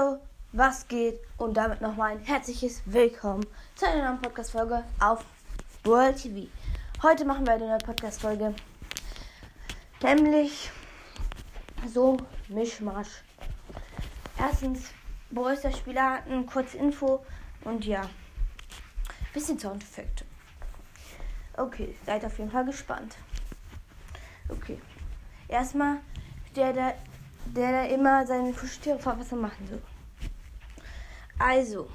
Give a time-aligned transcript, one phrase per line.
[0.00, 0.18] Hallo,
[0.52, 1.20] was geht?
[1.36, 3.44] Und damit nochmal ein herzliches Willkommen
[3.74, 5.24] zu einer neuen Podcast-Folge auf
[5.84, 6.48] World TV.
[7.02, 8.54] Heute machen wir eine neue Podcast-Folge,
[10.02, 10.70] nämlich
[11.86, 12.16] so
[12.48, 13.22] Mischmasch.
[14.38, 14.90] Erstens,
[15.30, 17.22] Borussia Spieler hatten kurze Info
[17.64, 18.08] und ja,
[19.34, 20.24] bisschen Soundeffekte.
[21.58, 23.16] Okay, seid auf jeden Fall gespannt.
[24.48, 24.80] Okay,
[25.48, 25.98] erstmal
[26.56, 26.94] der, der
[27.54, 29.82] der da immer seine Kuscheltiere vor Wasser machen soll.
[31.40, 31.88] Also.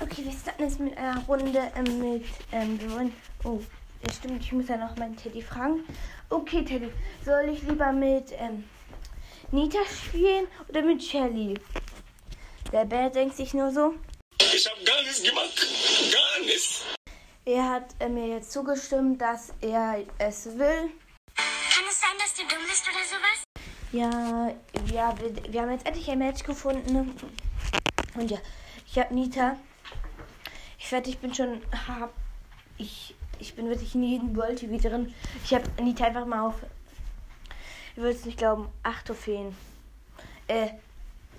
[0.00, 2.24] Okay, wir starten jetzt mit einer Runde ähm, mit.
[2.52, 3.12] Ähm, wir wollen.
[3.42, 3.60] Oh,
[4.06, 5.84] ja, stimmt, ich muss ja noch meinen Teddy fragen.
[6.30, 6.90] Okay, Teddy,
[7.24, 8.64] soll ich lieber mit ähm,
[9.50, 11.54] Nita spielen oder mit Shelly?
[12.72, 13.94] Der Bär denkt sich nur so.
[14.38, 15.66] Ich habe gar nichts gemacht.
[16.12, 16.82] Gar nichts.
[17.44, 20.92] Er hat äh, mir jetzt zugestimmt, dass er es will.
[21.34, 23.44] Kann es sein, dass du dumm bist oder sowas?
[23.92, 24.54] Ja,
[24.94, 27.16] ja wir, wir haben jetzt endlich ein Match gefunden.
[28.14, 28.38] Und ja,
[28.86, 29.56] ich habe Nita.
[30.78, 31.62] Ich werde, ich bin schon.
[31.86, 32.12] Hab,
[32.78, 35.14] ich, ich bin wirklich in jedem World TV drin.
[35.44, 36.56] Ich habe Nita einfach mal auf.
[37.96, 39.54] Ihr würdet es nicht glauben, 8 Trophäen.
[40.46, 40.70] Äh,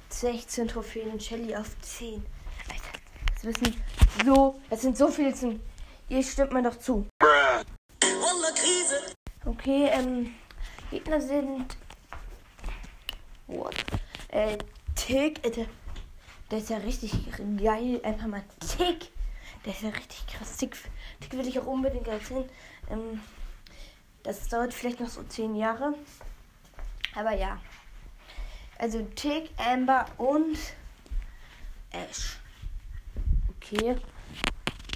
[0.09, 2.25] 16 Trophäen und Shelly auf 10.
[2.69, 3.00] Alter,
[3.33, 3.81] das wissen
[4.25, 4.59] so.
[4.69, 5.59] Das sind so viele zum.
[6.09, 7.08] Ihr stimmt mir doch zu.
[9.45, 10.35] Okay, ähm.
[10.91, 11.78] Gegner sind
[13.47, 13.75] What?
[14.28, 14.58] Äh,
[14.95, 15.66] Tick, äh,
[16.52, 17.13] der, ist ja richtig
[17.57, 18.02] geil.
[18.03, 19.11] Einfach mal Tick.
[19.66, 20.57] Der ist ja richtig krass.
[20.57, 20.75] Tick,
[21.19, 22.49] Tick will ich auch unbedingt hin.
[22.89, 23.21] Ähm,
[24.23, 25.95] das dauert vielleicht noch so 10 Jahre.
[27.16, 27.59] Aber ja.
[28.77, 30.57] Also Tick, Amber und
[31.91, 32.39] Ash.
[33.57, 33.97] Okay.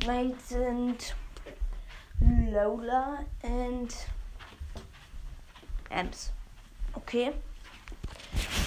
[0.06, 1.16] Mates sind
[2.20, 3.94] Lola und
[5.90, 6.32] Amps.
[6.94, 7.32] Okay.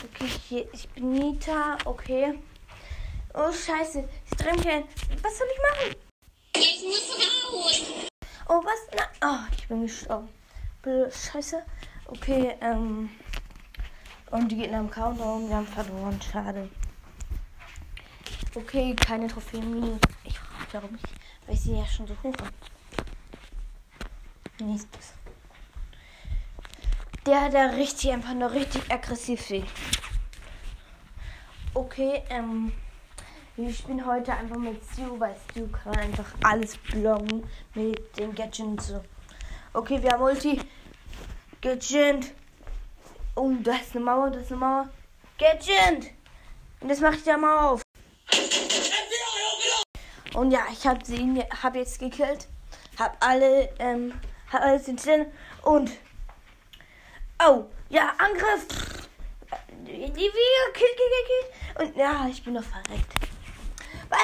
[0.04, 2.38] Okay, hier, ich bin Nita, okay.
[3.34, 4.08] Oh, scheiße.
[4.30, 4.84] Ich drehe mich ein.
[5.22, 5.96] Was soll ich machen?
[6.56, 8.08] Ich muss raus.
[8.48, 8.80] Oh, was?
[8.96, 10.28] Na, oh, ich bin gestorben.
[10.82, 11.62] Blöde Scheiße.
[12.06, 13.10] Okay, ähm.
[14.30, 15.48] Und die Gegner im Countdown.
[15.48, 16.20] Wir haben verloren.
[16.22, 16.70] Schade.
[18.54, 20.00] Okay, keine Trophäen.
[20.24, 21.02] Ich frage mich, warum ich.
[21.46, 22.52] Weil ich sie ja schon so hoch habe.
[24.60, 25.12] Nächstes.
[27.26, 29.66] Der, der richtig einfach nur richtig aggressiv sieht.
[31.74, 32.72] Okay, ähm.
[33.58, 38.86] Wir spielen heute einfach mit Stu, weil Stu kann einfach alles blocken mit den Gadgets
[38.86, 39.02] so.
[39.72, 40.60] Okay, wir haben Ulti.
[41.60, 42.34] Gadget.
[43.34, 44.88] Oh, da ist eine Mauer, da ist eine Mauer.
[45.38, 46.12] Gadget.
[46.80, 47.82] Und das mache ich da mal auf.
[50.34, 52.46] Und ja, ich habe sie hab jetzt gekillt.
[52.96, 54.12] Hab alle, ähm,
[54.52, 55.32] hab alles hinten.
[55.62, 55.90] Und.
[57.44, 58.68] Oh, ja, Angriff.
[59.80, 61.86] Die Video, kill, kill, kill, kill.
[61.88, 63.27] Und ja, ich bin noch verreckt.
[64.08, 64.18] Was?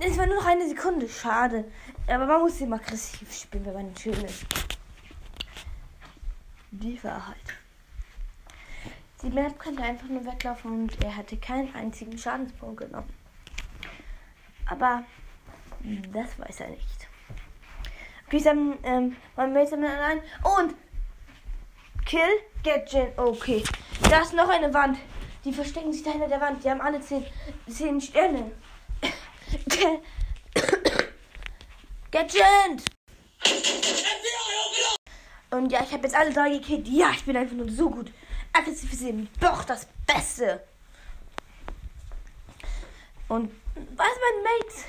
[0.00, 1.08] Es war nur noch eine Sekunde.
[1.08, 1.64] Schade.
[2.06, 4.44] Aber man muss immer aggressiv spielen, wenn man schön ist.
[6.70, 7.54] Die war halt.
[9.22, 13.08] Die Map konnte einfach nur weglaufen und er hatte keinen einzigen Schadenspunkt genommen.
[14.66, 15.04] Aber
[16.12, 17.08] das weiß er nicht.
[18.26, 20.20] Okay, dann ähm, waren wir jetzt allein.
[20.42, 20.74] Und
[22.04, 22.20] Kill,
[22.62, 23.18] Gadget.
[23.18, 23.62] Okay.
[24.10, 24.98] Da ist noch eine Wand.
[25.44, 26.64] Die verstecken sich da hinter der Wand.
[26.64, 27.24] Die haben alle zehn,
[27.68, 28.50] zehn Sterne.
[32.10, 32.82] Gadget!
[35.50, 36.86] Und ja, ich habe jetzt alle drei gekillt.
[36.88, 38.10] Ja, ich bin einfach nur so gut.
[38.52, 40.64] Aggressiv ist eben doch das Beste.
[43.28, 44.84] Und was, mein Mates?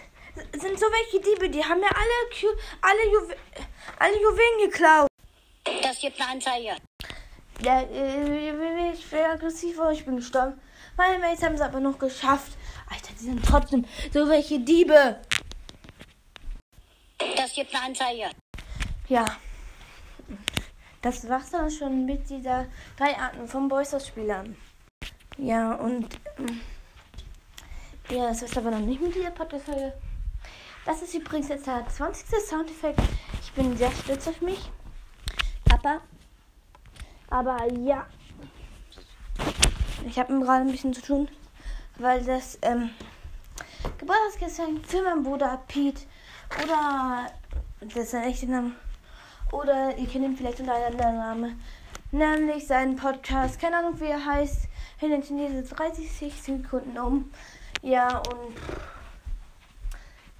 [0.61, 2.47] Sind so welche Diebe, die haben mir alle, Q
[2.81, 3.35] alle, Juwe
[3.99, 5.07] alle Juwelen geklaut.
[5.81, 6.75] Das gibt eine Anzeige.
[7.61, 10.59] Ja, äh, ich wäre aggressiv, aber ich bin gestorben.
[10.97, 12.57] Meine Mates haben es aber noch geschafft.
[12.89, 15.19] Alter, die sind trotzdem so welche Diebe.
[17.37, 18.29] Das gibt eine Anzeige.
[19.07, 19.25] Ja.
[21.01, 22.65] Das war's dann schon mit dieser
[22.97, 24.55] drei Arten von Boysters-Spielern.
[25.37, 26.07] Ja, und.
[26.39, 26.61] ähm,
[28.09, 29.93] Ja, das ist aber noch nicht mit dieser Podcast-Folge.
[30.85, 32.27] Das ist übrigens jetzt der 20.
[32.47, 32.99] Soundeffekt.
[33.41, 34.69] Ich bin sehr stolz auf mich.
[35.65, 36.01] Papa.
[37.29, 38.05] Aber ja.
[40.07, 41.27] Ich habe gerade ein bisschen zu tun,
[41.97, 42.91] weil das ähm,
[43.97, 46.03] Geburtstagsgeschenk für meinen Bruder Pete.
[46.63, 47.31] Oder
[47.81, 48.73] das ist sein echter Name.
[49.51, 51.61] Oder ihr kennt ihn vielleicht unter einem anderen Namen,
[52.11, 54.67] nämlich seinen Podcast, keine Ahnung wie er heißt,
[55.01, 57.31] in diese 30 Sekunden um.
[57.81, 58.55] Ja und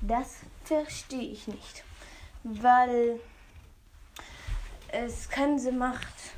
[0.01, 1.83] das verstehe ich nicht,
[2.43, 3.19] weil
[4.89, 6.35] es keinen Sinn macht,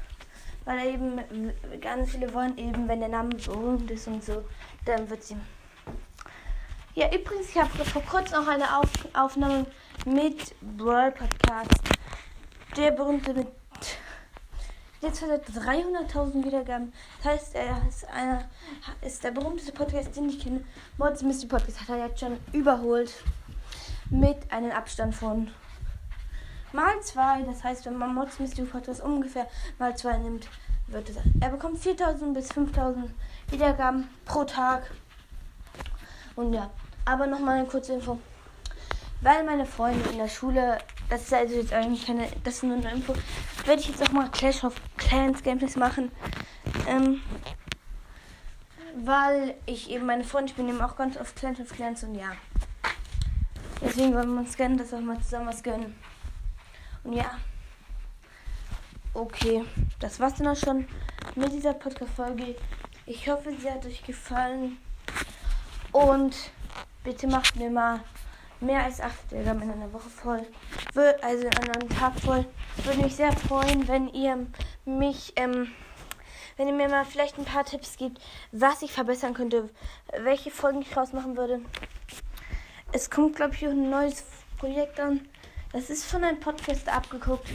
[0.68, 1.22] weil eben
[1.80, 4.44] ganz viele wollen eben, wenn der Name berühmt ist und so,
[4.86, 5.38] dann wird sie.
[6.94, 9.66] Ja, übrigens, ich habe vor kurzem auch eine Auf Aufnahme
[10.06, 11.82] mit Brawl Podcast.
[12.76, 13.48] Der berühmte mit
[15.00, 16.92] jetzt hat er 300.000 Wiedergaben.
[17.24, 18.50] Das heißt, er ist einer
[19.02, 20.66] ist der berühmteste Podcast, den ich kenne.
[20.98, 23.14] Mods Mystery Podcast hat er jetzt schon überholt
[24.10, 25.50] mit einem Abstand von
[26.74, 27.42] mal zwei.
[27.44, 29.48] Das heißt, wenn man Mods Mystery Podcast ungefähr
[29.80, 30.48] mal zwei nimmt,
[30.88, 31.18] wird es.
[31.40, 33.12] Er bekommt 4000 bis 5000
[33.50, 34.92] Wiedergaben pro Tag.
[36.36, 36.70] Und ja,
[37.06, 38.20] aber nochmal eine kurze Info.
[39.22, 40.78] Weil meine Freunde in der Schule,
[41.10, 43.14] das ist also jetzt eigentlich keine, das ist nur eine Info,
[43.66, 46.12] werde ich jetzt auch mal Clash of Clans Gameplays machen.
[46.88, 47.22] Ähm,
[48.96, 52.16] weil ich eben meine Freunde, ich bin eben auch ganz oft Clash of Clans und
[52.16, 52.32] ja.
[53.82, 55.96] Deswegen wollen wir uns gerne das auch mal zusammen was gönnen.
[57.04, 57.38] Und ja.
[59.14, 59.64] Okay,
[60.00, 60.88] das war's dann auch schon
[61.36, 62.56] mit dieser Podcast-Folge.
[63.06, 64.78] Ich hoffe, sie hat euch gefallen.
[65.92, 66.36] Und
[67.04, 68.02] bitte macht mir mal
[68.60, 70.46] mehr als 8 Wiedergaben in einer Woche voll.
[71.22, 72.46] Also in einem Tag voll.
[72.84, 74.46] Würde mich sehr freuen, wenn ihr
[74.86, 75.72] mich, ähm,
[76.58, 78.22] wenn ihr mir mal vielleicht ein paar Tipps gibt,
[78.52, 79.70] was ich verbessern könnte,
[80.22, 81.62] welche Folgen ich rausmachen würde.
[82.92, 84.24] Es kommt, glaube ich, ein neues
[84.58, 85.28] Projekt an.
[85.78, 87.48] Das ist von einem Podcaster abgeguckt.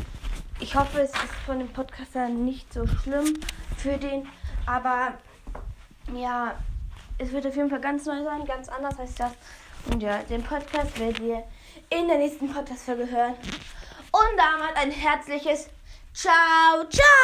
[0.60, 3.36] Ich hoffe, es ist von dem Podcaster nicht so schlimm
[3.76, 4.28] für den.
[4.64, 5.14] Aber
[6.14, 6.54] ja,
[7.18, 9.32] es wird auf jeden Fall ganz neu sein, ganz anders heißt das.
[9.90, 11.42] Und ja, den Podcast werdet ihr
[11.90, 13.34] in der nächsten Podcast-Folge hören.
[14.12, 15.68] Und damals ein herzliches
[16.14, 17.22] Ciao, ciao!